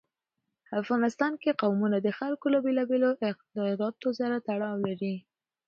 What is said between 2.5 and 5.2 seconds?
له بېلابېلو اعتقاداتو سره تړاو لري.